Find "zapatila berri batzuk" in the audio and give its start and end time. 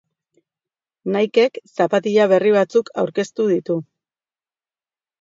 1.77-2.93